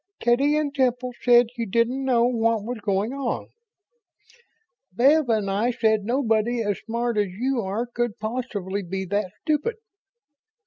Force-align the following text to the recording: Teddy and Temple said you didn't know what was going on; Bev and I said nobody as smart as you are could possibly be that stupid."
Teddy 0.19 0.57
and 0.57 0.73
Temple 0.73 1.11
said 1.21 1.45
you 1.57 1.67
didn't 1.67 2.03
know 2.03 2.23
what 2.25 2.63
was 2.63 2.79
going 2.81 3.13
on; 3.13 3.49
Bev 4.91 5.29
and 5.29 5.47
I 5.47 5.69
said 5.69 6.05
nobody 6.05 6.63
as 6.63 6.79
smart 6.79 7.19
as 7.19 7.27
you 7.29 7.61
are 7.61 7.85
could 7.85 8.17
possibly 8.17 8.81
be 8.81 9.05
that 9.05 9.29
stupid." 9.43 9.75